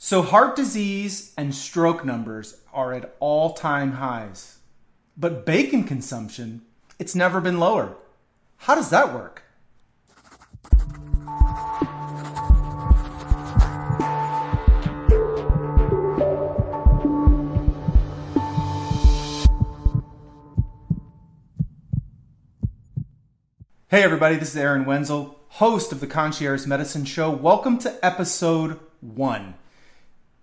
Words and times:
So, 0.00 0.22
heart 0.22 0.54
disease 0.54 1.32
and 1.36 1.52
stroke 1.52 2.04
numbers 2.04 2.60
are 2.72 2.94
at 2.94 3.16
all 3.18 3.54
time 3.54 3.94
highs. 3.94 4.58
But 5.16 5.44
bacon 5.44 5.82
consumption, 5.82 6.62
it's 7.00 7.16
never 7.16 7.40
been 7.40 7.58
lower. 7.58 7.96
How 8.58 8.76
does 8.76 8.90
that 8.90 9.12
work? 9.12 9.42
Hey, 23.88 24.04
everybody, 24.04 24.36
this 24.36 24.50
is 24.50 24.56
Aaron 24.56 24.84
Wenzel, 24.84 25.40
host 25.48 25.90
of 25.90 25.98
the 25.98 26.06
Concierge 26.06 26.66
Medicine 26.66 27.04
Show. 27.04 27.32
Welcome 27.32 27.78
to 27.78 27.98
episode 28.06 28.78
one. 29.00 29.54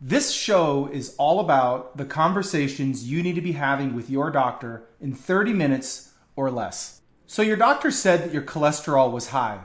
This 0.07 0.31
show 0.31 0.87
is 0.93 1.15
all 1.17 1.39
about 1.39 1.97
the 1.97 2.05
conversations 2.05 3.09
you 3.09 3.23
need 3.23 3.33
to 3.33 3.41
be 3.41 3.53
having 3.53 3.95
with 3.95 4.07
your 4.07 4.29
doctor 4.29 4.83
in 5.01 5.15
30 5.15 5.51
minutes 5.51 6.11
or 6.35 6.51
less. 6.51 7.01
So, 7.25 7.41
your 7.41 7.57
doctor 7.57 7.89
said 7.89 8.21
that 8.21 8.31
your 8.31 8.43
cholesterol 8.43 9.11
was 9.11 9.29
high, 9.29 9.61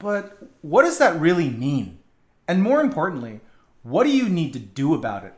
but 0.00 0.36
what 0.62 0.82
does 0.82 0.98
that 0.98 1.20
really 1.20 1.48
mean? 1.48 2.00
And 2.48 2.60
more 2.60 2.80
importantly, 2.80 3.38
what 3.84 4.02
do 4.02 4.10
you 4.10 4.28
need 4.28 4.52
to 4.54 4.58
do 4.58 4.94
about 4.94 5.22
it? 5.22 5.34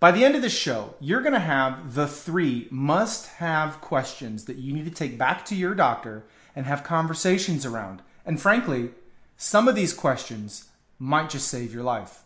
By 0.00 0.10
the 0.10 0.24
end 0.24 0.34
of 0.34 0.42
the 0.42 0.50
show, 0.50 0.96
you're 0.98 1.22
going 1.22 1.32
to 1.32 1.38
have 1.38 1.94
the 1.94 2.08
three 2.08 2.66
must 2.68 3.28
have 3.34 3.80
questions 3.80 4.46
that 4.46 4.56
you 4.56 4.72
need 4.72 4.86
to 4.86 4.90
take 4.90 5.16
back 5.16 5.44
to 5.44 5.54
your 5.54 5.76
doctor 5.76 6.24
and 6.56 6.66
have 6.66 6.82
conversations 6.82 7.64
around. 7.64 8.02
And 8.26 8.42
frankly, 8.42 8.90
some 9.36 9.68
of 9.68 9.76
these 9.76 9.92
questions 9.92 10.64
might 10.98 11.30
just 11.30 11.46
save 11.46 11.72
your 11.72 11.84
life. 11.84 12.24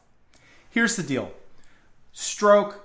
Here's 0.74 0.96
the 0.96 1.04
deal 1.04 1.30
stroke, 2.10 2.84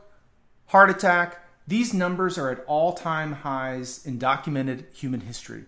heart 0.67 0.91
attack, 0.91 1.44
these 1.67 1.91
numbers 1.91 2.38
are 2.38 2.52
at 2.52 2.63
all 2.67 2.94
time 2.94 3.31
highs 3.31 4.05
in 4.05 4.19
documented 4.19 4.86
human 4.94 5.22
history. 5.22 5.66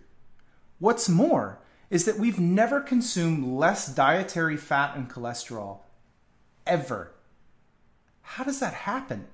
What's 0.77 1.09
more 1.09 1.57
is 1.89 2.05
that 2.05 2.19
we've 2.19 2.39
never 2.39 2.79
consumed 2.79 3.43
less 3.43 3.87
dietary 3.87 4.55
fat 4.55 4.95
and 4.95 5.09
cholesterol 5.09 5.79
ever. 6.67 7.11
How 8.21 8.43
does 8.43 8.59
that 8.59 8.75
happen? 8.75 9.25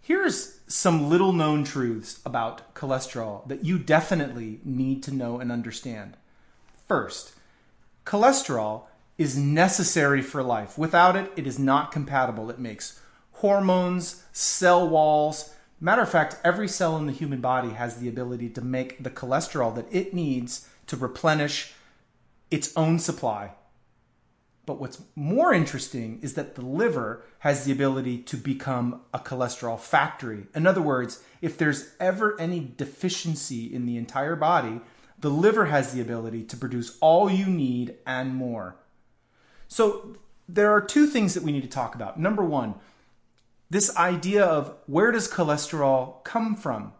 Here's 0.00 0.60
some 0.68 1.08
little 1.08 1.32
known 1.32 1.64
truths 1.64 2.20
about 2.24 2.72
cholesterol 2.76 3.48
that 3.48 3.64
you 3.64 3.80
definitely 3.80 4.60
need 4.62 5.02
to 5.02 5.12
know 5.12 5.40
and 5.40 5.50
understand. 5.50 6.16
First, 6.86 7.32
cholesterol 8.06 8.84
is 9.18 9.36
necessary 9.36 10.22
for 10.22 10.42
life. 10.42 10.78
Without 10.78 11.16
it, 11.16 11.30
it 11.36 11.46
is 11.46 11.58
not 11.58 11.92
compatible. 11.92 12.48
It 12.48 12.58
makes 12.58 13.00
hormones, 13.32 14.22
cell 14.32 14.88
walls. 14.88 15.54
Matter 15.80 16.02
of 16.02 16.10
fact, 16.10 16.38
every 16.44 16.68
cell 16.68 16.96
in 16.96 17.06
the 17.06 17.12
human 17.12 17.40
body 17.40 17.70
has 17.70 17.96
the 17.96 18.08
ability 18.08 18.48
to 18.50 18.60
make 18.60 19.02
the 19.02 19.10
cholesterol 19.10 19.74
that 19.74 19.92
it 19.92 20.14
needs 20.14 20.68
to 20.86 20.96
replenish 20.96 21.74
its 22.50 22.74
own 22.76 22.98
supply. 22.98 23.52
But 24.66 24.80
what's 24.80 25.02
more 25.16 25.52
interesting 25.52 26.20
is 26.22 26.34
that 26.34 26.54
the 26.54 26.62
liver 26.62 27.24
has 27.40 27.64
the 27.64 27.72
ability 27.72 28.18
to 28.18 28.36
become 28.36 29.00
a 29.14 29.18
cholesterol 29.18 29.80
factory. 29.80 30.46
In 30.54 30.66
other 30.66 30.82
words, 30.82 31.22
if 31.40 31.56
there's 31.56 31.94
ever 31.98 32.38
any 32.38 32.72
deficiency 32.76 33.72
in 33.72 33.86
the 33.86 33.96
entire 33.96 34.36
body, 34.36 34.80
the 35.18 35.30
liver 35.30 35.66
has 35.66 35.92
the 35.92 36.00
ability 36.00 36.44
to 36.44 36.56
produce 36.56 36.98
all 37.00 37.30
you 37.30 37.46
need 37.46 37.96
and 38.06 38.34
more. 38.34 38.76
So 39.68 40.16
there 40.48 40.72
are 40.72 40.80
two 40.80 41.06
things 41.06 41.34
that 41.34 41.42
we 41.42 41.52
need 41.52 41.62
to 41.62 41.68
talk 41.68 41.94
about. 41.94 42.18
Number 42.18 42.42
one, 42.42 42.74
this 43.70 43.94
idea 43.96 44.44
of 44.44 44.74
where 44.86 45.12
does 45.12 45.30
cholesterol 45.30 46.24
come 46.24 46.56
from? 46.56 46.92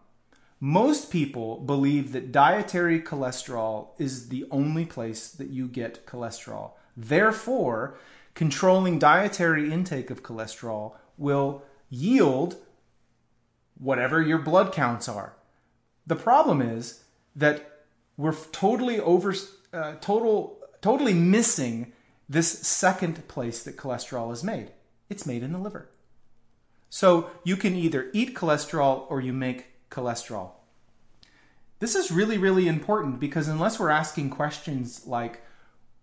Most 0.59 1.09
people 1.09 1.57
believe 1.57 2.11
that 2.11 2.31
dietary 2.31 3.01
cholesterol 3.01 3.89
is 3.97 4.29
the 4.29 4.45
only 4.51 4.85
place 4.85 5.29
that 5.29 5.49
you 5.49 5.67
get 5.67 6.05
cholesterol. 6.05 6.71
Therefore, 6.95 7.97
controlling 8.35 8.99
dietary 8.99 9.71
intake 9.71 10.09
of 10.11 10.21
cholesterol 10.21 10.95
will 11.17 11.63
yield 11.89 12.57
whatever 13.77 14.21
your 14.21 14.37
blood 14.37 14.73
counts 14.73 15.07
are. 15.07 15.33
The 16.05 16.15
problem 16.15 16.61
is 16.61 17.03
that 17.35 17.85
we're 18.17 18.35
totally 18.51 18.99
over 18.99 19.33
uh, 19.71 19.93
total 20.01 20.59
totally 20.81 21.13
missing 21.13 21.93
this 22.29 22.59
second 22.59 23.27
place 23.27 23.63
that 23.63 23.75
cholesterol 23.75 24.31
is 24.31 24.43
made. 24.43 24.71
It's 25.09 25.25
made 25.25 25.41
in 25.41 25.51
the 25.51 25.57
liver. 25.57 25.89
So 26.89 27.31
you 27.43 27.57
can 27.57 27.75
either 27.75 28.09
eat 28.13 28.35
cholesterol 28.35 29.09
or 29.09 29.19
you 29.19 29.33
make 29.33 29.89
cholesterol. 29.89 30.51
This 31.79 31.95
is 31.95 32.11
really, 32.11 32.37
really 32.37 32.67
important 32.67 33.19
because 33.19 33.47
unless 33.47 33.79
we're 33.79 33.89
asking 33.89 34.29
questions 34.29 35.07
like, 35.07 35.41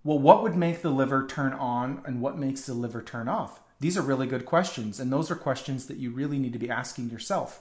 well, 0.03 0.19
what 0.19 0.43
would 0.43 0.57
make 0.57 0.83
the 0.83 0.91
liver 0.91 1.27
turn 1.27 1.53
on 1.53 2.03
and 2.05 2.21
what 2.21 2.39
makes 2.39 2.63
the 2.63 2.75
liver 2.75 3.03
turn 3.03 3.29
off? 3.29 3.61
These 3.79 3.99
are 3.99 4.03
really 4.03 4.27
good 4.27 4.47
questions, 4.47 4.99
and 4.99 5.13
those 5.13 5.31
are 5.31 5.37
questions 5.37 5.87
that 5.87 5.99
you 5.99 6.11
really 6.11 6.39
need 6.39 6.55
to 6.55 6.59
be 6.59 6.71
asking 6.71 7.11
yourself. 7.11 7.61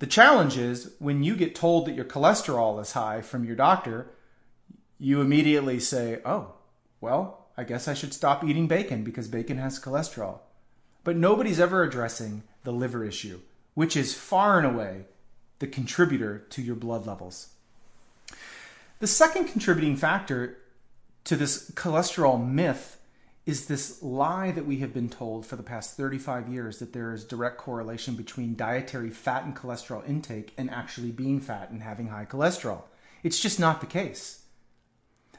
The 0.00 0.06
challenge 0.06 0.58
is 0.58 0.92
when 0.98 1.22
you 1.22 1.34
get 1.34 1.54
told 1.54 1.86
that 1.86 1.94
your 1.94 2.04
cholesterol 2.04 2.80
is 2.80 2.92
high 2.92 3.22
from 3.22 3.44
your 3.44 3.56
doctor, 3.56 4.10
you 4.98 5.20
immediately 5.20 5.80
say, 5.80 6.20
oh, 6.24 6.54
well, 7.02 7.46
I 7.56 7.64
guess 7.64 7.88
I 7.88 7.94
should 7.94 8.14
stop 8.14 8.44
eating 8.44 8.68
bacon 8.68 9.04
because 9.04 9.28
bacon 9.28 9.58
has 9.58 9.78
cholesterol. 9.78 10.38
But 11.04 11.16
nobody's 11.16 11.60
ever 11.60 11.82
addressing 11.82 12.44
the 12.62 12.72
liver 12.72 13.04
issue, 13.04 13.40
which 13.74 13.96
is 13.96 14.14
far 14.14 14.56
and 14.56 14.66
away 14.66 15.06
the 15.58 15.66
contributor 15.66 16.38
to 16.50 16.62
your 16.62 16.76
blood 16.76 17.04
levels. 17.04 17.48
The 19.00 19.06
second 19.08 19.48
contributing 19.48 19.96
factor 19.96 20.58
to 21.24 21.36
this 21.36 21.70
cholesterol 21.72 22.42
myth 22.48 23.00
is 23.46 23.66
this 23.66 24.00
lie 24.00 24.52
that 24.52 24.66
we 24.66 24.76
have 24.76 24.94
been 24.94 25.08
told 25.08 25.44
for 25.44 25.56
the 25.56 25.62
past 25.64 25.96
35 25.96 26.48
years 26.48 26.78
that 26.78 26.92
there 26.92 27.12
is 27.12 27.24
direct 27.24 27.58
correlation 27.58 28.14
between 28.14 28.54
dietary 28.54 29.10
fat 29.10 29.44
and 29.44 29.56
cholesterol 29.56 30.08
intake 30.08 30.54
and 30.56 30.70
actually 30.70 31.10
being 31.10 31.40
fat 31.40 31.70
and 31.70 31.82
having 31.82 32.08
high 32.08 32.24
cholesterol. 32.24 32.82
It's 33.24 33.40
just 33.40 33.58
not 33.58 33.80
the 33.80 33.86
case. 33.86 34.41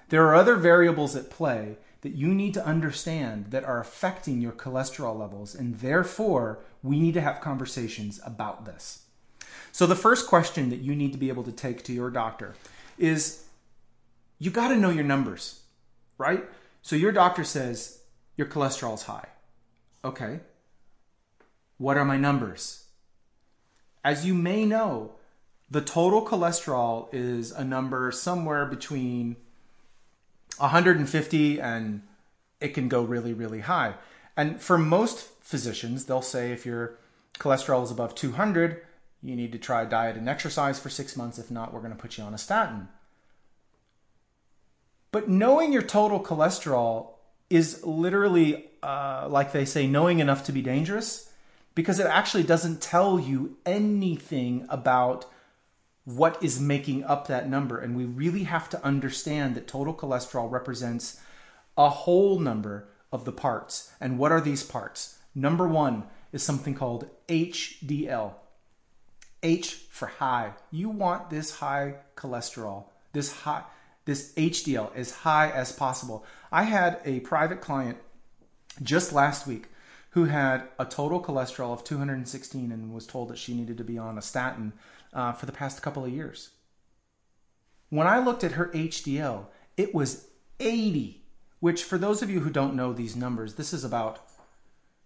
There 0.09 0.25
are 0.27 0.35
other 0.35 0.55
variables 0.55 1.15
at 1.15 1.29
play 1.29 1.77
that 2.01 2.15
you 2.15 2.33
need 2.33 2.53
to 2.55 2.65
understand 2.65 3.47
that 3.51 3.63
are 3.63 3.79
affecting 3.79 4.41
your 4.41 4.51
cholesterol 4.51 5.17
levels, 5.17 5.55
and 5.55 5.79
therefore 5.79 6.59
we 6.81 6.99
need 6.99 7.13
to 7.13 7.21
have 7.21 7.41
conversations 7.41 8.19
about 8.25 8.65
this. 8.65 9.03
So, 9.71 9.85
the 9.85 9.95
first 9.95 10.27
question 10.27 10.69
that 10.69 10.81
you 10.81 10.95
need 10.95 11.13
to 11.13 11.17
be 11.17 11.29
able 11.29 11.43
to 11.43 11.51
take 11.51 11.83
to 11.83 11.93
your 11.93 12.09
doctor 12.09 12.55
is 12.97 13.45
you 14.37 14.51
got 14.51 14.67
to 14.67 14.75
know 14.75 14.89
your 14.89 15.03
numbers 15.03 15.63
right? 16.17 16.43
So 16.81 16.95
your 16.95 17.11
doctor 17.11 17.43
says 17.43 18.01
your 18.37 18.47
cholesterol 18.47 18.95
is 18.95 19.03
high. 19.03 19.27
Okay. 20.03 20.39
What 21.77 21.97
are 21.97 22.05
my 22.05 22.17
numbers? 22.17 22.85
As 24.03 24.25
you 24.25 24.33
may 24.33 24.65
know, 24.65 25.15
the 25.69 25.81
total 25.81 26.25
cholesterol 26.25 27.07
is 27.13 27.51
a 27.51 27.63
number 27.63 28.11
somewhere 28.11 28.65
between 28.65 29.37
150 30.57 31.61
and 31.61 32.01
it 32.59 32.69
can 32.69 32.87
go 32.87 33.03
really, 33.03 33.33
really 33.33 33.61
high. 33.61 33.95
And 34.35 34.61
for 34.61 34.77
most 34.77 35.27
physicians, 35.41 36.05
they'll 36.05 36.21
say 36.21 36.51
if 36.51 36.65
your 36.65 36.97
cholesterol 37.39 37.83
is 37.83 37.91
above 37.91 38.15
200, 38.15 38.81
you 39.21 39.35
need 39.35 39.51
to 39.51 39.57
try 39.57 39.85
diet 39.85 40.17
and 40.17 40.27
exercise 40.27 40.79
for 40.79 40.89
six 40.89 41.15
months. 41.15 41.39
If 41.39 41.51
not, 41.51 41.73
we're 41.73 41.79
going 41.79 41.93
to 41.93 41.97
put 41.97 42.17
you 42.17 42.23
on 42.23 42.33
a 42.33 42.37
statin. 42.37 42.89
But 45.11 45.29
knowing 45.29 45.71
your 45.71 45.83
total 45.83 46.19
cholesterol 46.19 47.11
is 47.49 47.83
literally, 47.85 48.65
uh, 48.81 49.27
like 49.29 49.51
they 49.51 49.65
say, 49.65 49.85
knowing 49.85 50.19
enough 50.19 50.43
to 50.45 50.51
be 50.51 50.61
dangerous 50.61 51.31
because 51.75 51.99
it 51.99 52.07
actually 52.07 52.43
doesn't 52.43 52.81
tell 52.81 53.19
you 53.19 53.57
anything 53.65 54.65
about 54.69 55.25
what 56.05 56.41
is 56.43 56.59
making 56.59 57.03
up 57.03 57.27
that 57.27 57.49
number. 57.49 57.79
And 57.79 57.95
we 57.95 58.05
really 58.05 58.43
have 58.43 58.69
to 58.69 58.83
understand 58.83 59.55
that 59.55 59.67
total 59.67 59.93
cholesterol 59.93 60.51
represents 60.51 61.19
a 61.77 61.89
whole 61.89 62.39
number 62.39 62.89
of 63.11 63.25
the 63.25 63.31
parts. 63.31 63.91
And 64.01 64.17
what 64.17 64.31
are 64.31 64.41
these 64.41 64.63
parts? 64.63 65.17
Number 65.33 65.67
one 65.67 66.03
is 66.31 66.43
something 66.43 66.75
called 66.75 67.09
HDL. 67.27 68.33
H 69.43 69.73
for 69.89 70.07
high. 70.07 70.53
You 70.71 70.89
want 70.89 71.29
this 71.29 71.51
high 71.51 71.95
cholesterol, 72.15 72.85
this 73.11 73.31
high 73.31 73.63
this 74.05 74.33
HDL 74.33 74.93
as 74.95 75.11
high 75.11 75.49
as 75.49 75.71
possible. 75.71 76.25
I 76.51 76.63
had 76.63 76.99
a 77.05 77.21
private 77.21 77.61
client 77.61 77.97
just 78.81 79.13
last 79.13 79.47
week 79.47 79.67
who 80.11 80.25
had 80.25 80.67
a 80.77 80.85
total 80.85 81.21
cholesterol 81.21 81.71
of 81.71 81.83
216 81.83 82.71
and 82.71 82.93
was 82.93 83.07
told 83.07 83.29
that 83.29 83.37
she 83.37 83.53
needed 83.53 83.77
to 83.77 83.83
be 83.83 83.97
on 83.97 84.17
a 84.17 84.21
statin 84.21 84.73
uh, 85.13 85.33
for 85.33 85.45
the 85.45 85.51
past 85.51 85.81
couple 85.81 86.05
of 86.05 86.11
years. 86.11 86.51
When 87.89 88.07
I 88.07 88.19
looked 88.19 88.43
at 88.43 88.53
her 88.53 88.67
HDL, 88.73 89.45
it 89.77 89.93
was 89.93 90.27
80, 90.59 91.23
which 91.59 91.83
for 91.83 91.97
those 91.97 92.21
of 92.21 92.29
you 92.29 92.41
who 92.41 92.49
don't 92.49 92.75
know 92.75 92.93
these 92.93 93.15
numbers, 93.15 93.55
this 93.55 93.73
is 93.73 93.83
about 93.83 94.27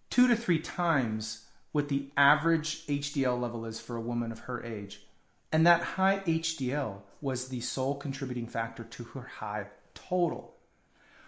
two 0.09 0.27
to 0.27 0.35
three 0.35 0.59
times 0.59 1.45
what 1.71 1.89
the 1.89 2.07
average 2.15 2.87
HDL 2.87 3.39
level 3.39 3.65
is 3.65 3.79
for 3.79 3.95
a 3.95 4.01
woman 4.01 4.31
of 4.31 4.39
her 4.39 4.63
age. 4.63 5.01
And 5.51 5.65
that 5.65 5.81
high 5.81 6.21
HDL 6.25 7.01
was 7.21 7.47
the 7.47 7.61
sole 7.61 7.95
contributing 7.95 8.47
factor 8.47 8.83
to 8.83 9.03
her 9.03 9.21
high 9.21 9.67
total. 9.93 10.55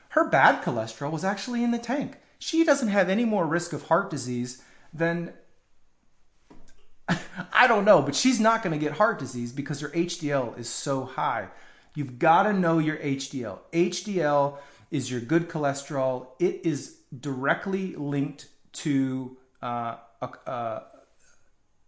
Her 0.10 0.28
bad 0.28 0.64
cholesterol 0.64 1.12
was 1.12 1.24
actually 1.24 1.64
in 1.64 1.72
the 1.72 1.78
tank. 1.78 2.18
She 2.40 2.64
doesn't 2.64 2.88
have 2.88 3.10
any 3.10 3.26
more 3.26 3.46
risk 3.46 3.74
of 3.74 3.84
heart 3.84 4.10
disease 4.10 4.62
than 4.94 5.34
I 7.54 7.68
don't 7.68 7.86
know, 7.86 8.02
but 8.02 8.16
she's 8.16 8.40
not 8.40 8.64
going 8.64 8.78
to 8.78 8.84
get 8.84 8.94
heart 8.94 9.20
disease 9.20 9.52
because 9.52 9.80
her 9.82 9.90
HDL 9.90 10.58
is 10.58 10.70
so 10.70 11.06
high. 11.06 11.48
You've 11.96 12.20
got 12.20 12.44
to 12.44 12.54
know 12.54 12.80
your 12.80 12.98
HDL. 12.98 13.60
HDL 13.74 14.58
is 14.92 15.10
your 15.10 15.22
good 15.22 15.50
cholesterol. 15.50 16.28
It 16.40 16.62
is 16.64 16.98
directly 17.20 17.96
linked 17.96 18.48
to 18.72 19.38
uh, 19.62 19.98
uh, 20.22 20.80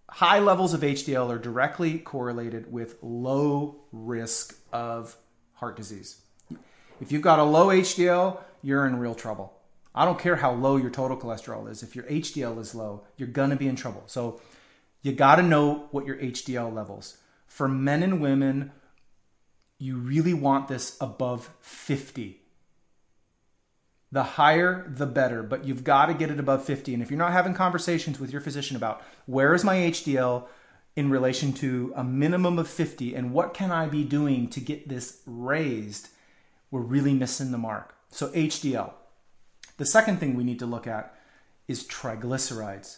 high 0.09 0.39
levels 0.39 0.73
of 0.73 0.81
HDL 0.81 1.29
are 1.29 1.39
directly 1.39 2.00
correlated 2.00 2.71
with 2.71 2.97
low 3.01 3.81
risk 3.91 4.57
of 4.74 5.15
heart 5.53 5.77
disease. 5.77 6.21
If 7.00 7.12
you've 7.12 7.21
got 7.21 7.39
a 7.39 7.44
low 7.44 7.67
HDL, 7.67 8.38
you're 8.62 8.85
in 8.85 9.00
real 9.00 9.15
trouble. 9.15 9.53
I 9.94 10.06
don't 10.06 10.19
care 10.19 10.35
how 10.35 10.53
low 10.53 10.77
your 10.77 10.89
total 10.89 11.17
cholesterol 11.17 11.69
is. 11.69 11.83
If 11.83 11.95
your 11.95 12.06
HDL 12.06 12.59
is 12.59 12.75
low, 12.75 13.03
you're 13.17 13.27
going 13.27 13.50
to 13.50 13.56
be 13.56 13.67
in 13.67 13.75
trouble. 13.75 14.03
So 14.07 14.39
you 15.01 15.12
got 15.12 15.36
to 15.36 15.44
know 15.44 15.88
what 15.92 16.06
your 16.06 16.18
HDL 16.18 16.74
levels. 16.74 17.18
For 17.48 17.68
men 17.68 18.03
and 18.03 18.21
women, 18.21 18.71
you 19.77 19.98
really 19.98 20.33
want 20.33 20.68
this 20.68 20.95
above 21.01 21.50
50. 21.62 22.39
The 24.12 24.24
higher, 24.24 24.86
the 24.89 25.06
better, 25.06 25.42
but 25.42 25.65
you've 25.65 25.83
got 25.83 26.07
to 26.07 26.13
get 26.13 26.30
it 26.30 26.39
above 26.39 26.63
50. 26.65 26.94
And 26.94 27.01
if 27.01 27.09
you're 27.09 27.18
not 27.18 27.31
having 27.31 27.53
conversations 27.53 28.19
with 28.19 28.31
your 28.31 28.42
physician 28.42 28.75
about 28.75 29.01
where 29.25 29.53
is 29.53 29.63
my 29.63 29.77
HDL 29.77 30.48
in 30.95 31.09
relation 31.09 31.53
to 31.53 31.94
a 31.95 32.03
minimum 32.03 32.59
of 32.59 32.68
50 32.68 33.15
and 33.15 33.33
what 33.33 33.53
can 33.53 33.71
I 33.71 33.88
be 33.88 34.03
doing 34.03 34.50
to 34.50 34.59
get 34.59 34.88
this 34.88 35.21
raised, 35.25 36.09
we're 36.69 36.81
really 36.81 37.13
missing 37.13 37.51
the 37.51 37.57
mark. 37.57 37.95
So, 38.09 38.30
HDL. 38.30 38.92
The 39.77 39.86
second 39.86 40.19
thing 40.19 40.36
we 40.36 40.44
need 40.44 40.59
to 40.59 40.65
look 40.65 40.86
at 40.86 41.15
is 41.68 41.88
triglycerides. 41.88 42.98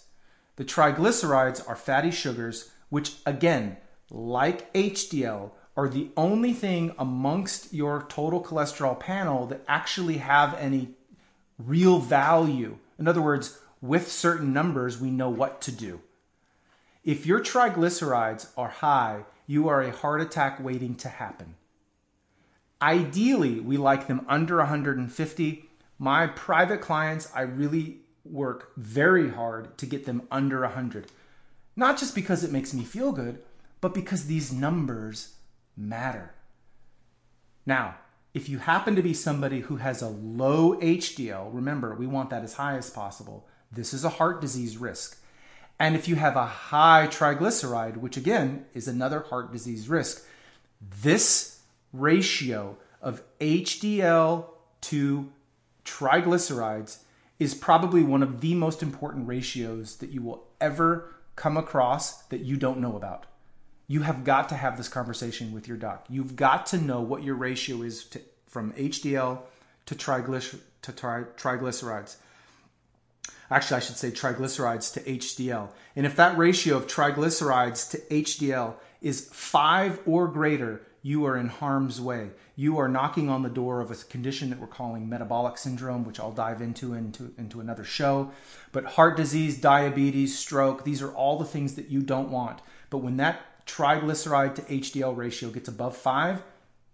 The 0.55 0.65
triglycerides 0.65 1.67
are 1.67 1.75
fatty 1.75 2.11
sugars, 2.11 2.71
which, 2.89 3.15
again, 3.25 3.77
like 4.09 4.71
HDL, 4.73 5.51
are 5.75 5.89
the 5.89 6.09
only 6.15 6.53
thing 6.53 6.94
amongst 7.00 7.73
your 7.73 8.05
total 8.07 8.44
cholesterol 8.44 9.00
panel 9.00 9.47
that 9.47 9.63
actually 9.67 10.17
have 10.17 10.53
any 10.55 10.89
real 11.57 11.97
value. 12.00 12.77
In 13.00 13.07
other 13.07 13.21
words, 13.21 13.59
with 13.81 14.11
certain 14.11 14.53
numbers, 14.53 15.00
we 15.01 15.09
know 15.09 15.29
what 15.29 15.61
to 15.61 15.71
do. 15.71 16.01
If 17.03 17.25
your 17.25 17.41
triglycerides 17.41 18.47
are 18.55 18.69
high, 18.69 19.25
you 19.47 19.67
are 19.67 19.81
a 19.81 19.91
heart 19.91 20.21
attack 20.21 20.63
waiting 20.63 20.95
to 20.95 21.09
happen. 21.09 21.55
Ideally, 22.81 23.59
we 23.59 23.77
like 23.77 24.07
them 24.07 24.25
under 24.29 24.57
150. 24.57 25.69
My 25.97 26.27
private 26.27 26.81
clients, 26.81 27.29
I 27.35 27.41
really 27.41 28.02
work 28.25 28.71
very 28.77 29.29
hard 29.29 29.77
to 29.77 29.85
get 29.85 30.05
them 30.05 30.27
under 30.31 30.61
100. 30.61 31.07
Not 31.75 31.97
just 31.97 32.15
because 32.15 32.43
it 32.43 32.51
makes 32.51 32.73
me 32.73 32.83
feel 32.83 33.11
good, 33.11 33.41
but 33.81 33.93
because 33.93 34.25
these 34.25 34.53
numbers 34.53 35.35
matter. 35.75 36.33
Now, 37.65 37.95
if 38.33 38.49
you 38.49 38.59
happen 38.59 38.95
to 38.95 39.01
be 39.01 39.13
somebody 39.13 39.61
who 39.61 39.77
has 39.77 40.01
a 40.01 40.07
low 40.07 40.75
HDL, 40.79 41.49
remember, 41.53 41.95
we 41.95 42.07
want 42.07 42.29
that 42.29 42.43
as 42.43 42.53
high 42.53 42.77
as 42.77 42.89
possible. 42.89 43.47
This 43.71 43.93
is 43.93 44.03
a 44.03 44.09
heart 44.09 44.41
disease 44.41 44.77
risk. 44.77 45.19
And 45.79 45.95
if 45.95 46.07
you 46.07 46.15
have 46.15 46.35
a 46.35 46.45
high 46.45 47.07
triglyceride, 47.09 47.97
which 47.97 48.17
again 48.17 48.65
is 48.73 48.87
another 48.87 49.21
heart 49.21 49.51
disease 49.51 49.89
risk, 49.89 50.25
this 51.01 51.59
ratio 51.91 52.77
of 53.01 53.21
HDL 53.39 54.45
to 54.81 55.31
triglycerides 55.85 56.99
is 57.43 57.53
probably 57.53 58.03
one 58.03 58.23
of 58.23 58.39
the 58.39 58.55
most 58.55 58.81
important 58.81 59.27
ratios 59.27 59.97
that 59.97 60.11
you 60.11 60.21
will 60.21 60.47
ever 60.61 61.13
come 61.35 61.57
across 61.57 62.23
that 62.27 62.39
you 62.39 62.55
don't 62.55 62.79
know 62.79 62.95
about. 62.95 63.25
You 63.85 64.03
have 64.03 64.23
got 64.23 64.47
to 64.49 64.55
have 64.55 64.77
this 64.77 64.87
conversation 64.87 65.51
with 65.51 65.67
your 65.67 65.75
doc. 65.75 66.05
You've 66.09 66.37
got 66.37 66.65
to 66.67 66.77
know 66.77 67.01
what 67.01 67.21
your 67.21 67.35
ratio 67.35 67.81
is 67.81 68.05
to, 68.05 68.21
from 68.47 68.71
HDL 68.73 69.39
to, 69.87 69.95
to 69.95 70.91
tri- 70.93 71.25
triglycerides. 71.35 72.15
Actually, 73.51 73.77
I 73.77 73.79
should 73.81 73.97
say 73.97 74.09
triglycerides 74.09 74.93
to 74.93 75.01
HDL. 75.01 75.67
And 75.97 76.05
if 76.05 76.15
that 76.15 76.37
ratio 76.37 76.77
of 76.77 76.87
triglycerides 76.87 77.91
to 77.91 77.97
HDL 77.97 78.75
is 79.01 79.29
five 79.33 79.99
or 80.05 80.29
greater, 80.29 80.81
you 81.05 81.25
are 81.25 81.38
in 81.38 81.50
harm's 81.50 82.00
way. 82.00 82.29
You 82.55 82.79
are 82.79 82.88
knocking 82.88 83.29
on 83.29 83.44
the 83.44 83.50
door 83.50 83.81
of 83.81 83.91
a 83.91 83.95
condition 83.95 84.50
that 84.50 84.59
we're 84.59 84.67
calling 84.67 85.09
metabolic 85.09 85.57
syndrome, 85.57 86.05
which 86.05 86.19
I'll 86.19 86.31
dive 86.31 86.61
into 86.61 86.94
into, 86.94 87.33
into 87.38 87.59
another 87.59 87.83
show. 87.83 88.31
But 88.71 88.85
heart 88.85 89.17
disease, 89.17 89.59
diabetes, 89.59 90.39
stroke, 90.39 90.85
these 90.85 91.01
are 91.01 91.11
all 91.11 91.38
the 91.38 91.45
things 91.45 91.75
that 91.75 91.89
you 91.89 92.01
don't 92.01 92.31
want. 92.31 92.61
But 92.89 93.00
when 93.00 93.17
that 93.17 93.65
triglyceride 93.67 94.55
to 94.55 94.61
HDL 94.61 95.15
ratio 95.15 95.50
gets 95.50 95.67
above 95.67 95.97
five, 95.97 96.41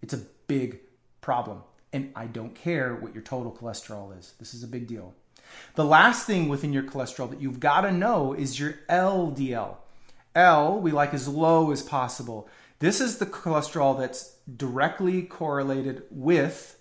it's 0.02 0.12
a 0.14 0.24
big 0.48 0.80
problem. 1.20 1.62
And 1.92 2.10
I 2.16 2.26
don't 2.26 2.54
care 2.54 2.96
what 2.96 3.14
your 3.14 3.22
total 3.22 3.52
cholesterol 3.52 4.18
is. 4.18 4.34
This 4.40 4.54
is 4.54 4.64
a 4.64 4.68
big 4.68 4.88
deal. 4.88 5.14
The 5.76 5.84
last 5.84 6.26
thing 6.26 6.48
within 6.48 6.72
your 6.72 6.82
cholesterol 6.82 7.30
that 7.30 7.40
you've 7.40 7.60
got 7.60 7.82
to 7.82 7.92
know 7.92 8.32
is 8.32 8.58
your 8.58 8.74
LDL. 8.88 9.76
L 10.34 10.80
we 10.80 10.92
like 10.92 11.12
as 11.12 11.28
low 11.28 11.70
as 11.70 11.82
possible. 11.82 12.48
This 12.80 13.02
is 13.02 13.18
the 13.18 13.26
cholesterol 13.26 13.98
that's 13.98 14.36
directly 14.56 15.22
correlated 15.22 16.02
with 16.10 16.78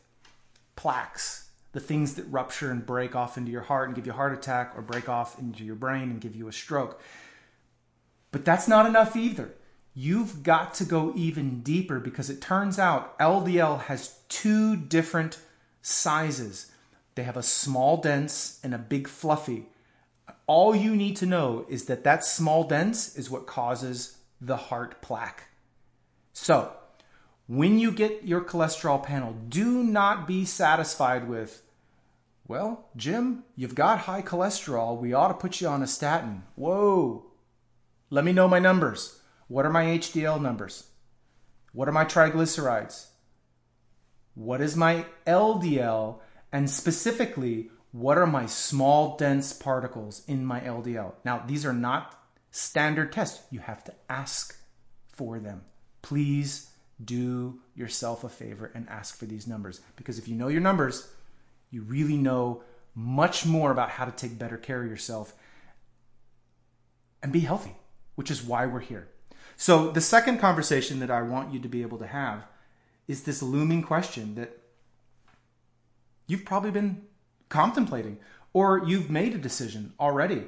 plaques, 0.77 1.49
the 1.73 1.81
things 1.81 2.15
that 2.15 2.23
rupture 2.31 2.71
and 2.71 2.85
break 2.85 3.17
off 3.17 3.37
into 3.37 3.51
your 3.51 3.63
heart 3.63 3.89
and 3.89 3.95
give 3.95 4.05
you 4.05 4.13
a 4.13 4.15
heart 4.15 4.31
attack 4.31 4.71
or 4.77 4.81
break 4.81 5.09
off 5.09 5.37
into 5.37 5.65
your 5.65 5.75
brain 5.75 6.03
and 6.03 6.21
give 6.21 6.37
you 6.37 6.47
a 6.47 6.53
stroke. 6.53 7.01
But 8.31 8.45
that's 8.45 8.65
not 8.65 8.85
enough 8.85 9.17
either. 9.17 9.53
You've 9.93 10.41
got 10.41 10.73
to 10.75 10.85
go 10.85 11.11
even 11.17 11.59
deeper 11.63 11.99
because 11.99 12.29
it 12.29 12.39
turns 12.39 12.79
out 12.79 13.19
LDL 13.19 13.81
has 13.81 14.19
two 14.29 14.77
different 14.77 15.37
sizes. 15.81 16.71
They 17.15 17.23
have 17.23 17.35
a 17.35 17.43
small 17.43 17.97
dense 17.97 18.61
and 18.63 18.73
a 18.73 18.77
big 18.77 19.09
fluffy. 19.09 19.65
All 20.47 20.73
you 20.73 20.95
need 20.95 21.17
to 21.17 21.25
know 21.25 21.65
is 21.67 21.85
that 21.85 22.05
that 22.05 22.23
small 22.23 22.63
dense 22.63 23.17
is 23.17 23.29
what 23.29 23.47
causes 23.47 24.15
the 24.39 24.55
heart 24.55 25.01
plaque. 25.01 25.48
So, 26.41 26.71
when 27.47 27.79
you 27.79 27.91
get 27.91 28.23
your 28.23 28.39
cholesterol 28.39 29.03
panel, 29.03 29.33
do 29.49 29.83
not 29.83 30.25
be 30.25 30.45
satisfied 30.45 31.27
with, 31.27 31.61
well, 32.47 32.87
Jim, 32.95 33.43
you've 33.57 33.75
got 33.75 33.99
high 33.99 34.21
cholesterol. 34.21 34.97
We 34.97 35.11
ought 35.11 35.27
to 35.27 35.33
put 35.33 35.59
you 35.59 35.67
on 35.67 35.83
a 35.83 35.87
statin. 35.87 36.43
Whoa. 36.55 37.25
Let 38.09 38.23
me 38.23 38.31
know 38.31 38.47
my 38.47 38.57
numbers. 38.57 39.19
What 39.49 39.65
are 39.65 39.69
my 39.69 39.83
HDL 39.83 40.41
numbers? 40.41 40.87
What 41.73 41.89
are 41.89 41.91
my 41.91 42.05
triglycerides? 42.05 43.07
What 44.33 44.61
is 44.61 44.77
my 44.77 45.05
LDL? 45.27 46.19
And 46.53 46.69
specifically, 46.69 47.69
what 47.91 48.17
are 48.17 48.25
my 48.25 48.45
small 48.45 49.17
dense 49.17 49.51
particles 49.51 50.23
in 50.25 50.45
my 50.45 50.61
LDL? 50.61 51.15
Now, 51.25 51.43
these 51.45 51.65
are 51.65 51.73
not 51.73 52.17
standard 52.49 53.11
tests. 53.11 53.41
You 53.51 53.59
have 53.59 53.83
to 53.83 53.93
ask 54.07 54.55
for 55.11 55.37
them 55.37 55.63
please 56.09 56.71
do 57.05 57.59
yourself 57.75 58.23
a 58.23 58.29
favor 58.29 58.71
and 58.73 58.89
ask 58.89 59.15
for 59.15 59.27
these 59.27 59.45
numbers. 59.45 59.79
Because 59.95 60.17
if 60.17 60.27
you 60.27 60.33
know 60.33 60.47
your 60.47 60.59
numbers, 60.59 61.07
you 61.69 61.83
really 61.83 62.17
know 62.17 62.63
much 62.95 63.45
more 63.45 63.69
about 63.69 63.91
how 63.91 64.05
to 64.05 64.11
take 64.11 64.39
better 64.39 64.57
care 64.57 64.81
of 64.81 64.89
yourself 64.89 65.35
and 67.21 67.31
be 67.31 67.41
healthy, 67.41 67.75
which 68.15 68.31
is 68.31 68.41
why 68.41 68.65
we're 68.65 68.79
here. 68.79 69.07
So, 69.55 69.91
the 69.91 70.01
second 70.01 70.39
conversation 70.39 70.99
that 70.99 71.11
I 71.11 71.21
want 71.21 71.53
you 71.53 71.59
to 71.59 71.67
be 71.67 71.83
able 71.83 71.99
to 71.99 72.07
have 72.07 72.43
is 73.07 73.23
this 73.23 73.43
looming 73.43 73.83
question 73.83 74.33
that 74.33 74.57
you've 76.25 76.45
probably 76.45 76.71
been 76.71 77.03
contemplating 77.49 78.17
or 78.51 78.83
you've 78.83 79.11
made 79.11 79.35
a 79.35 79.37
decision 79.37 79.93
already. 79.99 80.45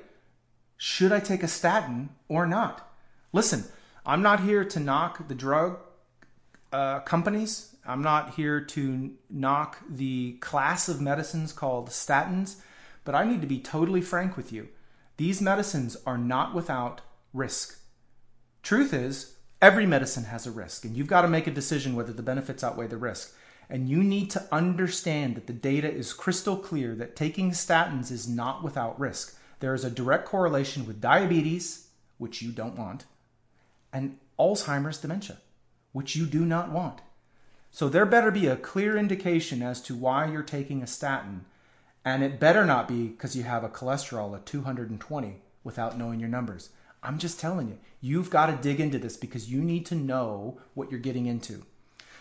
Should 0.77 1.11
I 1.11 1.19
take 1.19 1.43
a 1.43 1.47
statin 1.47 2.09
or 2.27 2.47
not? 2.47 2.91
Listen, 3.31 3.65
I'm 4.05 4.21
not 4.21 4.41
here 4.41 4.65
to 4.65 4.79
knock 4.79 5.27
the 5.27 5.35
drug 5.35 5.79
uh, 6.71 7.01
companies. 7.01 7.75
I'm 7.85 8.01
not 8.01 8.35
here 8.35 8.61
to 8.61 9.11
knock 9.29 9.77
the 9.89 10.33
class 10.33 10.89
of 10.89 11.01
medicines 11.01 11.53
called 11.53 11.89
statins, 11.89 12.57
but 13.03 13.15
I 13.15 13.25
need 13.25 13.41
to 13.41 13.47
be 13.47 13.59
totally 13.59 14.01
frank 14.01 14.37
with 14.37 14.51
you. 14.51 14.69
These 15.17 15.41
medicines 15.41 15.97
are 16.05 16.17
not 16.17 16.55
without 16.55 17.01
risk. 17.33 17.79
Truth 18.63 18.93
is, 18.93 19.35
every 19.61 19.85
medicine 19.85 20.25
has 20.25 20.47
a 20.47 20.51
risk, 20.51 20.85
and 20.85 20.95
you've 20.95 21.07
got 21.07 21.21
to 21.21 21.27
make 21.27 21.47
a 21.47 21.51
decision 21.51 21.95
whether 21.95 22.13
the 22.13 22.23
benefits 22.23 22.63
outweigh 22.63 22.87
the 22.87 22.97
risk. 22.97 23.35
And 23.69 23.87
you 23.87 24.03
need 24.03 24.29
to 24.31 24.47
understand 24.51 25.35
that 25.35 25.47
the 25.47 25.53
data 25.53 25.91
is 25.91 26.13
crystal 26.13 26.57
clear 26.57 26.95
that 26.95 27.15
taking 27.15 27.51
statins 27.51 28.11
is 28.11 28.27
not 28.27 28.63
without 28.63 28.99
risk. 28.99 29.37
There 29.59 29.73
is 29.73 29.85
a 29.85 29.91
direct 29.91 30.25
correlation 30.25 30.85
with 30.85 31.01
diabetes, 31.01 31.87
which 32.17 32.41
you 32.41 32.51
don't 32.51 32.77
want, 32.77 33.05
and 33.93 34.17
Alzheimer's 34.39 34.97
dementia, 34.97 35.37
which 35.91 36.15
you 36.15 36.25
do 36.25 36.45
not 36.45 36.71
want. 36.71 37.01
So 37.71 37.87
there 37.87 38.05
better 38.05 38.31
be 38.31 38.47
a 38.47 38.57
clear 38.57 38.97
indication 38.97 39.61
as 39.61 39.81
to 39.83 39.95
why 39.95 40.29
you're 40.29 40.43
taking 40.43 40.83
a 40.83 40.87
statin, 40.87 41.45
and 42.03 42.23
it 42.23 42.39
better 42.39 42.65
not 42.65 42.87
be 42.87 43.07
because 43.07 43.35
you 43.35 43.43
have 43.43 43.63
a 43.63 43.69
cholesterol 43.69 44.33
of 44.35 44.45
220 44.45 45.35
without 45.63 45.97
knowing 45.97 46.19
your 46.19 46.29
numbers. 46.29 46.69
I'm 47.03 47.17
just 47.17 47.39
telling 47.39 47.69
you, 47.69 47.77
you've 47.99 48.29
got 48.29 48.47
to 48.47 48.61
dig 48.61 48.79
into 48.79 48.99
this 48.99 49.17
because 49.17 49.51
you 49.51 49.61
need 49.61 49.85
to 49.87 49.95
know 49.95 50.59
what 50.73 50.91
you're 50.91 50.99
getting 50.99 51.25
into. 51.25 51.63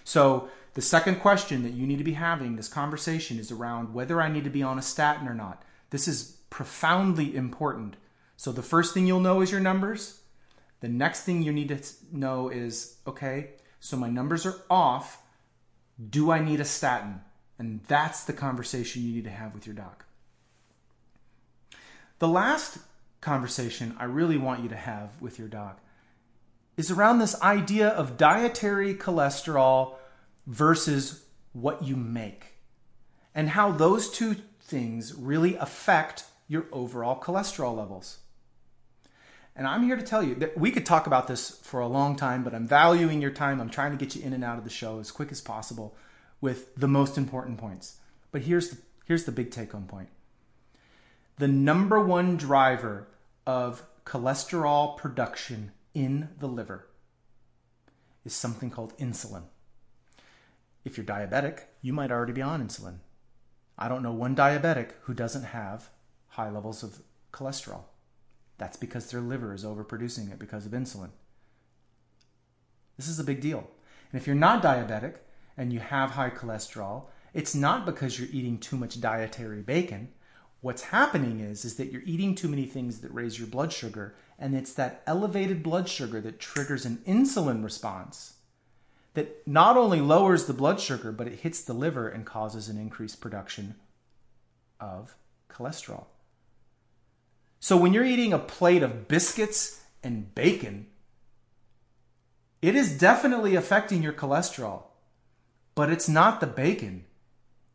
So, 0.05 0.49
the 0.75 0.83
second 0.83 1.17
question 1.21 1.65
that 1.65 1.73
you 1.73 1.87
need 1.87 1.99
to 1.99 2.05
be 2.05 2.12
having 2.12 2.55
this 2.55 2.69
conversation 2.69 3.39
is 3.39 3.50
around 3.50 3.93
whether 3.93 4.23
I 4.23 4.31
need 4.31 4.45
to 4.45 4.50
be 4.50 4.62
on 4.62 4.79
a 4.79 4.83
statin 4.83 5.27
or 5.27 5.35
not. 5.35 5.62
This 5.91 6.07
is 6.07 6.37
profoundly 6.49 7.35
important. 7.35 7.97
So, 8.37 8.53
the 8.53 8.62
first 8.62 8.95
thing 8.95 9.07
you'll 9.07 9.21
know 9.21 9.41
is 9.41 9.50
your 9.50 9.61
numbers. 9.61 10.20
The 10.81 10.89
next 10.89 11.23
thing 11.23 11.43
you 11.43 11.53
need 11.53 11.69
to 11.69 11.79
know 12.11 12.49
is 12.49 12.97
okay, 13.07 13.51
so 13.81 13.97
my 13.97 14.09
numbers 14.09 14.47
are 14.47 14.57
off. 14.69 15.23
Do 16.09 16.31
I 16.31 16.41
need 16.43 16.61
a 16.61 16.65
statin? 16.65 17.21
And 17.59 17.81
that's 17.89 18.25
the 18.25 18.33
conversation 18.33 19.03
you 19.03 19.15
need 19.15 19.25
to 19.25 19.31
have 19.31 19.53
with 19.53 19.67
your 19.67 19.75
doc. 19.75 20.07
The 22.19 22.29
last 22.29 22.79
conversation 23.21 23.95
I 23.99 24.05
really 24.05 24.39
want 24.39 24.63
you 24.63 24.69
to 24.71 24.77
have 24.77 25.11
with 25.21 25.39
your 25.39 25.49
doc 25.49 25.81
is 26.77 26.91
around 26.91 27.19
this 27.19 27.41
idea 27.43 27.89
of 27.89 28.17
dietary 28.17 28.95
cholesterol 28.95 29.97
versus 30.47 31.25
what 31.53 31.85
you 31.85 31.97
make 31.97 32.55
and 33.35 33.51
how 33.51 33.71
those 33.71 34.11
two 34.11 34.37
things 34.63 35.15
really 35.15 35.57
affect 35.57 36.25
your 36.49 36.67
overall 36.73 37.21
cholesterol 37.21 37.77
levels. 37.77 38.19
And 39.61 39.69
I'm 39.69 39.83
here 39.83 39.97
to 39.97 40.02
tell 40.02 40.23
you 40.23 40.35
that 40.37 40.57
we 40.57 40.71
could 40.71 40.87
talk 40.87 41.07
about 41.07 41.26
this 41.29 41.50
for 41.50 41.81
a 41.81 41.87
long 41.87 42.17
time, 42.17 42.43
but 42.43 42.55
I'm 42.55 42.67
valuing 42.67 43.21
your 43.21 43.31
time. 43.31 43.61
I'm 43.61 43.69
trying 43.69 43.90
to 43.90 43.99
get 44.02 44.17
you 44.17 44.23
in 44.23 44.33
and 44.33 44.43
out 44.43 44.57
of 44.57 44.64
the 44.64 44.71
show 44.71 45.00
as 45.00 45.11
quick 45.11 45.31
as 45.31 45.43
possible 45.43 45.95
with 46.40 46.75
the 46.76 46.88
most 46.88 47.19
important 47.19 47.59
points. 47.59 47.99
But 48.33 48.40
here's 48.40 48.71
the, 48.71 48.79
here's 49.05 49.25
the 49.25 49.33
big 49.33 49.50
take 49.50 49.73
home 49.73 49.85
point 49.87 50.09
the 51.37 51.47
number 51.47 52.00
one 52.00 52.38
driver 52.38 53.09
of 53.47 53.83
cholesterol 54.07 54.97
production 54.97 55.73
in 55.93 56.31
the 56.38 56.49
liver 56.49 56.87
is 58.25 58.33
something 58.33 58.71
called 58.71 58.97
insulin. 58.97 59.43
If 60.87 60.97
you're 60.97 61.05
diabetic, 61.05 61.64
you 61.83 61.93
might 61.93 62.11
already 62.11 62.33
be 62.33 62.40
on 62.40 62.67
insulin. 62.67 63.00
I 63.76 63.88
don't 63.88 64.02
know 64.02 64.12
one 64.12 64.35
diabetic 64.35 64.93
who 65.02 65.12
doesn't 65.12 65.45
have 65.45 65.90
high 66.29 66.49
levels 66.49 66.83
of 66.83 67.02
cholesterol. 67.31 67.89
That's 68.61 68.76
because 68.76 69.11
their 69.11 69.23
liver 69.23 69.55
is 69.55 69.64
overproducing 69.64 70.31
it 70.31 70.38
because 70.38 70.67
of 70.67 70.73
insulin. 70.73 71.09
This 72.99 73.09
is 73.09 73.19
a 73.19 73.25
big 73.25 73.40
deal. 73.40 73.67
And 74.12 74.21
if 74.21 74.26
you're 74.26 74.37
not 74.37 74.62
diabetic 74.62 75.14
and 75.57 75.73
you 75.73 75.81
have 75.81 76.11
high 76.11 76.29
cholesterol, 76.29 77.05
it's 77.33 77.55
not 77.55 77.87
because 77.87 78.21
you're 78.21 78.29
eating 78.31 78.59
too 78.59 78.76
much 78.76 79.00
dietary 79.00 79.62
bacon. 79.62 80.11
What's 80.61 80.83
happening 80.83 81.40
is, 81.40 81.64
is 81.64 81.76
that 81.76 81.90
you're 81.90 82.02
eating 82.05 82.35
too 82.35 82.49
many 82.49 82.67
things 82.67 83.00
that 83.00 83.14
raise 83.14 83.38
your 83.38 83.49
blood 83.49 83.73
sugar, 83.73 84.14
and 84.38 84.55
it's 84.55 84.75
that 84.75 85.02
elevated 85.07 85.62
blood 85.62 85.88
sugar 85.88 86.21
that 86.21 86.38
triggers 86.38 86.85
an 86.85 86.99
insulin 87.07 87.64
response 87.64 88.35
that 89.14 89.49
not 89.49 89.79
only 89.79 90.02
lowers 90.02 90.45
the 90.45 90.52
blood 90.52 90.81
sugar, 90.81 91.12
but 91.12 91.26
it 91.26 91.40
hits 91.40 91.62
the 91.62 91.73
liver 91.73 92.11
and 92.11 92.26
causes 92.26 92.69
an 92.69 92.76
increased 92.76 93.23
production 93.23 93.76
of 94.79 95.17
cholesterol. 95.49 96.05
So 97.61 97.76
when 97.76 97.93
you're 97.93 98.05
eating 98.05 98.33
a 98.33 98.38
plate 98.38 98.83
of 98.83 99.07
biscuits 99.07 99.83
and 100.02 100.35
bacon, 100.35 100.87
it 102.62 102.75
is 102.75 102.99
definitely 102.99 103.55
affecting 103.55 104.02
your 104.02 104.14
cholesterol, 104.14 104.85
but 105.75 105.90
it's 105.90 106.09
not 106.09 106.40
the 106.40 106.47
bacon, 106.47 107.05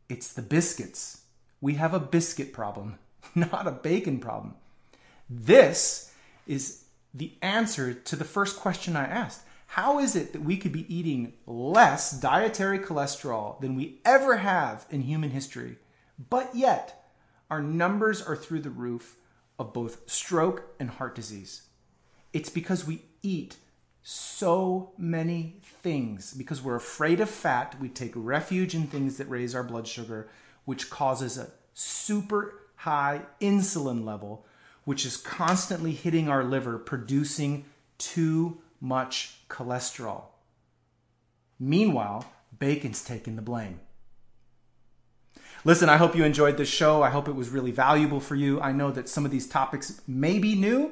it's 0.09 0.33
the 0.33 0.41
biscuits. 0.41 1.21
We 1.61 1.75
have 1.75 1.93
a 1.93 1.99
biscuit 1.99 2.51
problem, 2.51 2.97
not 3.35 3.67
a 3.67 3.71
bacon 3.71 4.19
problem. 4.19 4.55
This 5.29 6.11
is 6.47 6.85
the 7.13 7.33
answer 7.43 7.93
to 7.93 8.15
the 8.15 8.25
first 8.25 8.59
question 8.59 8.95
I 8.95 9.05
asked. 9.05 9.41
How 9.67 9.99
is 9.99 10.15
it 10.15 10.33
that 10.33 10.41
we 10.41 10.57
could 10.57 10.71
be 10.71 10.93
eating 10.93 11.33
less 11.45 12.11
dietary 12.11 12.79
cholesterol 12.79 13.59
than 13.61 13.75
we 13.75 13.99
ever 14.03 14.37
have 14.37 14.85
in 14.89 15.01
human 15.01 15.29
history, 15.29 15.77
but 16.29 16.55
yet 16.55 17.05
our 17.51 17.61
numbers 17.61 18.21
are 18.21 18.35
through 18.35 18.61
the 18.61 18.69
roof 18.69 19.17
of 19.57 19.73
both 19.73 20.09
stroke 20.09 20.75
and 20.79 20.89
heart 20.89 21.15
disease? 21.15 21.63
It's 22.33 22.49
because 22.49 22.85
we 22.85 23.01
eat 23.21 23.57
so 24.03 24.91
many 24.97 25.55
things. 25.63 26.33
Because 26.33 26.61
we're 26.61 26.75
afraid 26.75 27.19
of 27.19 27.29
fat, 27.29 27.79
we 27.79 27.89
take 27.89 28.11
refuge 28.15 28.75
in 28.75 28.87
things 28.87 29.17
that 29.17 29.29
raise 29.29 29.55
our 29.55 29.63
blood 29.63 29.87
sugar, 29.87 30.29
which 30.65 30.89
causes 30.89 31.37
a 31.37 31.49
super 31.73 32.59
high 32.75 33.21
insulin 33.41 34.05
level, 34.05 34.45
which 34.83 35.05
is 35.05 35.17
constantly 35.17 35.91
hitting 35.91 36.29
our 36.29 36.43
liver, 36.43 36.77
producing 36.77 37.65
too 37.97 38.59
much 38.79 39.39
cholesterol. 39.49 40.25
Meanwhile, 41.59 42.25
bacon's 42.59 43.03
taking 43.03 43.35
the 43.35 43.41
blame. 43.41 43.79
Listen, 45.67 45.89
I 45.89 45.97
hope 45.97 46.15
you 46.15 46.23
enjoyed 46.23 46.57
this 46.57 46.69
show. 46.69 47.01
I 47.01 47.09
hope 47.09 47.27
it 47.27 47.35
was 47.35 47.49
really 47.49 47.71
valuable 47.71 48.19
for 48.19 48.35
you. 48.35 48.61
I 48.61 48.71
know 48.71 48.91
that 48.91 49.09
some 49.09 49.25
of 49.25 49.31
these 49.31 49.47
topics 49.47 49.99
may 50.07 50.37
be 50.37 50.53
new, 50.53 50.91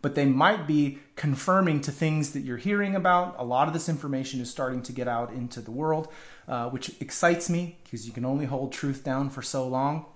but 0.00 0.14
they 0.14 0.26
might 0.26 0.64
be 0.64 1.00
confirming 1.16 1.80
to 1.80 1.90
things 1.90 2.30
that 2.30 2.42
you're 2.42 2.56
hearing 2.56 2.94
about. 2.94 3.34
A 3.38 3.44
lot 3.44 3.66
of 3.66 3.74
this 3.74 3.88
information 3.88 4.40
is 4.40 4.48
starting 4.48 4.80
to 4.82 4.92
get 4.92 5.08
out 5.08 5.32
into 5.32 5.60
the 5.60 5.72
world, 5.72 6.06
uh, 6.46 6.70
which 6.70 6.92
excites 7.00 7.50
me 7.50 7.78
because 7.82 8.06
you 8.06 8.12
can 8.12 8.24
only 8.24 8.46
hold 8.46 8.72
truth 8.72 9.02
down 9.02 9.28
for 9.28 9.42
so 9.42 9.66
long. 9.66 10.06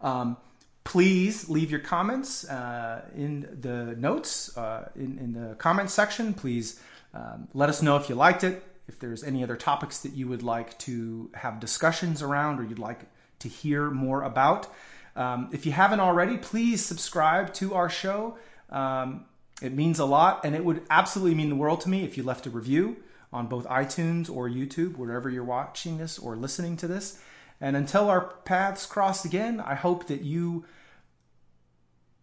Um, 0.00 0.36
please 0.82 1.48
leave 1.48 1.70
your 1.70 1.80
comments 1.80 2.44
uh, 2.50 3.02
in 3.14 3.48
the 3.60 3.94
notes 3.96 4.58
uh, 4.58 4.88
in, 4.96 5.20
in, 5.20 5.32
the 5.34 5.54
comments 5.54 5.94
section. 5.94 6.34
Please 6.34 6.80
um, 7.14 7.46
let 7.54 7.68
us 7.68 7.80
know 7.80 7.96
if 7.96 8.08
you 8.08 8.16
liked 8.16 8.42
it, 8.42 8.64
if 8.86 8.98
there's 8.98 9.24
any 9.24 9.42
other 9.42 9.56
topics 9.56 10.00
that 10.00 10.12
you 10.12 10.28
would 10.28 10.42
like 10.42 10.78
to 10.80 11.30
have 11.34 11.60
discussions 11.60 12.22
around 12.22 12.60
or 12.60 12.64
you'd 12.64 12.78
like 12.78 13.00
to 13.40 13.48
hear 13.48 13.90
more 13.90 14.22
about. 14.22 14.72
Um, 15.16 15.48
if 15.52 15.64
you 15.64 15.72
haven't 15.72 16.00
already, 16.00 16.36
please 16.36 16.84
subscribe 16.84 17.54
to 17.54 17.74
our 17.74 17.88
show. 17.88 18.36
Um, 18.70 19.26
it 19.62 19.72
means 19.72 19.98
a 19.98 20.04
lot, 20.04 20.44
and 20.44 20.54
it 20.54 20.64
would 20.64 20.82
absolutely 20.90 21.34
mean 21.34 21.48
the 21.48 21.54
world 21.54 21.80
to 21.82 21.88
me 21.88 22.04
if 22.04 22.16
you 22.16 22.22
left 22.22 22.46
a 22.46 22.50
review 22.50 22.96
on 23.32 23.46
both 23.46 23.66
iTunes 23.66 24.28
or 24.28 24.48
YouTube, 24.48 24.96
wherever 24.96 25.28
you're 25.30 25.44
watching 25.44 25.98
this 25.98 26.18
or 26.18 26.36
listening 26.36 26.76
to 26.78 26.88
this. 26.88 27.20
And 27.60 27.76
until 27.76 28.08
our 28.08 28.34
paths 28.44 28.86
cross 28.86 29.24
again, 29.24 29.60
I 29.60 29.74
hope 29.74 30.06
that 30.08 30.22
you 30.22 30.64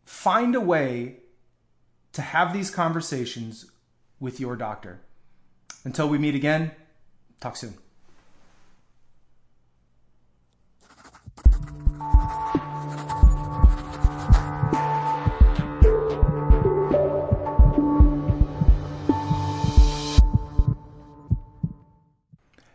find 0.05 0.55
a 0.55 0.61
way 0.61 1.17
to 2.13 2.21
have 2.21 2.53
these 2.53 2.69
conversations 2.69 3.71
with 4.19 4.39
your 4.39 4.55
doctor. 4.55 5.01
Until 5.83 6.07
we 6.07 6.19
meet 6.19 6.35
again, 6.35 6.71
talk 7.39 7.55
soon. 7.55 7.73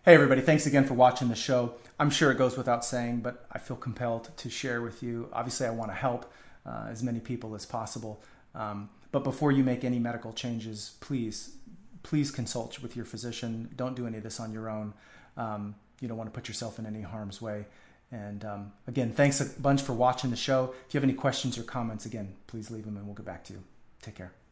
Hey, 0.05 0.15
everybody, 0.15 0.41
thanks 0.41 0.67
again 0.67 0.85
for 0.85 0.95
watching 0.95 1.29
the 1.29 1.35
show. 1.35 1.75
I'm 1.99 2.11
sure 2.11 2.31
it 2.31 2.39
goes 2.39 2.57
without 2.57 2.85
saying, 2.85 3.21
but 3.21 3.47
I 3.53 3.59
feel 3.59 3.77
compelled 3.77 4.31
to 4.37 4.51
share 4.51 4.81
with 4.81 5.03
you. 5.03 5.29
Obviously, 5.33 5.67
I 5.67 5.71
want 5.71 5.91
to 5.91 5.97
help 5.97 6.33
uh, 6.65 6.87
as 6.91 7.03
many 7.03 7.21
people 7.21 7.55
as 7.55 7.67
possible. 7.67 8.23
Um, 8.55 8.89
but 9.13 9.25
before 9.25 9.51
you 9.51 9.65
make 9.65 9.83
any 9.85 9.99
medical 9.99 10.33
changes, 10.33 10.95
please, 11.01 11.57
please 12.07 12.31
consult 12.31 12.81
with 12.81 12.95
your 12.95 13.05
physician. 13.05 13.69
Don't 13.75 13.97
do 13.97 14.07
any 14.07 14.17
of 14.17 14.23
this 14.23 14.39
on 14.39 14.53
your 14.53 14.71
own. 14.71 14.95
Um, 15.37 15.75
you 16.01 16.07
don't 16.07 16.17
want 16.17 16.33
to 16.33 16.35
put 16.39 16.47
yourself 16.47 16.79
in 16.79 16.87
any 16.87 17.03
harm's 17.03 17.43
way. 17.43 17.67
And 18.13 18.45
um, 18.45 18.73
again, 18.87 19.13
thanks 19.13 19.41
a 19.41 19.61
bunch 19.61 19.83
for 19.83 19.93
watching 19.93 20.31
the 20.31 20.37
show. 20.37 20.73
If 20.87 20.95
you 20.95 20.99
have 20.99 21.05
any 21.05 21.15
questions 21.15 21.59
or 21.59 21.65
comments, 21.65 22.07
again, 22.07 22.37
please 22.47 22.71
leave 22.71 22.85
them 22.85 22.97
and 22.97 23.07
we'll 23.07 23.17
get 23.17 23.27
back 23.27 23.43
to 23.47 23.55
you. 23.55 23.63
Take 24.03 24.15
care. 24.15 24.46